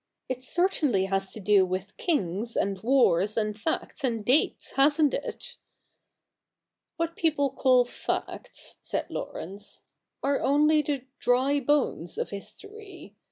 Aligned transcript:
'It 0.29 0.41
certainly 0.43 1.05
has 1.05 1.31
to 1.33 1.39
do 1.39 1.63
with 1.63 1.95
kings, 1.95 2.55
and 2.55 2.81
wars, 2.81 3.37
and 3.37 3.55
facts, 3.55 4.03
and 4.03 4.25
dates, 4.25 4.71
hasn't 4.71 5.13
it?'' 5.13 5.57
What 6.97 7.15
people 7.15 7.51
call 7.51 7.85
facts,' 7.85 8.77
said 8.81 9.11
Laurence,' 9.11 9.83
are 10.23 10.41
only 10.41 10.81
the 10.81 11.03
dry 11.19 11.59
bones 11.59 12.17
of 12.17 12.31
history. 12.31 13.15